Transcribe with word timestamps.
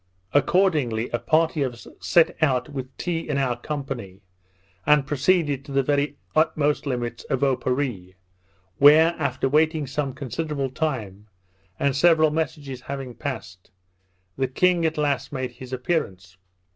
Accordingly, 0.33 1.11
a 1.11 1.19
party 1.19 1.61
of 1.61 1.73
us 1.73 1.85
set 1.99 2.35
out 2.41 2.69
with 2.69 2.97
Tee 2.97 3.19
in 3.29 3.37
our 3.37 3.55
company, 3.55 4.21
and 4.83 5.05
proceeded 5.05 5.63
to 5.65 5.71
the 5.71 5.83
very 5.83 6.17
utmost 6.35 6.87
limits 6.87 7.23
of 7.25 7.41
Oparree, 7.43 8.15
where, 8.79 9.13
after 9.19 9.47
waiting 9.47 9.85
some 9.85 10.15
considerable 10.15 10.71
time, 10.71 11.27
and 11.79 11.95
several 11.95 12.31
messages 12.31 12.81
having 12.81 13.13
passed, 13.13 13.69
the 14.39 14.47
king 14.47 14.87
at 14.87 14.97
last 14.97 15.31
made 15.31 15.51
his 15.51 15.71
appearance. 15.71 16.35